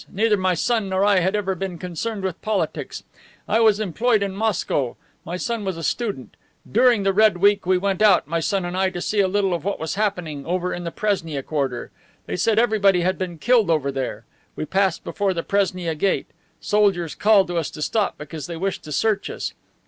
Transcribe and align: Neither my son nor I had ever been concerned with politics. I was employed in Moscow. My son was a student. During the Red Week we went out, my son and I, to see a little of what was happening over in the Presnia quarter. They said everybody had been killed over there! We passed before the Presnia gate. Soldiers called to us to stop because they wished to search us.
Neither 0.11 0.35
my 0.35 0.55
son 0.55 0.89
nor 0.89 1.05
I 1.05 1.19
had 1.19 1.35
ever 1.35 1.53
been 1.53 1.77
concerned 1.77 2.23
with 2.23 2.41
politics. 2.41 3.03
I 3.47 3.59
was 3.59 3.79
employed 3.79 4.23
in 4.23 4.33
Moscow. 4.35 4.97
My 5.23 5.37
son 5.37 5.63
was 5.63 5.77
a 5.77 5.83
student. 5.83 6.37
During 6.67 7.03
the 7.03 7.13
Red 7.13 7.37
Week 7.37 7.67
we 7.67 7.77
went 7.77 8.01
out, 8.01 8.27
my 8.27 8.39
son 8.39 8.65
and 8.65 8.75
I, 8.75 8.89
to 8.89 8.99
see 8.99 9.19
a 9.19 9.27
little 9.27 9.53
of 9.53 9.63
what 9.63 9.79
was 9.79 9.93
happening 9.93 10.43
over 10.43 10.73
in 10.73 10.85
the 10.85 10.91
Presnia 10.91 11.43
quarter. 11.45 11.91
They 12.25 12.35
said 12.35 12.57
everybody 12.57 13.01
had 13.01 13.19
been 13.19 13.37
killed 13.37 13.69
over 13.69 13.91
there! 13.91 14.25
We 14.55 14.65
passed 14.65 15.03
before 15.03 15.35
the 15.35 15.43
Presnia 15.43 15.93
gate. 15.93 16.31
Soldiers 16.59 17.13
called 17.13 17.45
to 17.49 17.57
us 17.57 17.69
to 17.69 17.83
stop 17.83 18.17
because 18.17 18.47
they 18.47 18.57
wished 18.57 18.83
to 18.85 18.91
search 18.91 19.29
us. 19.29 19.53